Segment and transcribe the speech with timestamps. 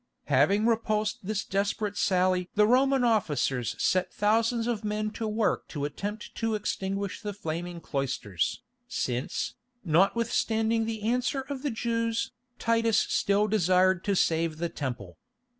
[0.33, 5.85] Having repulsed this desperate sally the Roman officers set thousands of men to work to
[5.85, 9.53] attempt to extinguish the flaming cloisters, since,
[9.85, 15.19] notwithstanding the answer of the Jews, Titus still desired to save the Temple.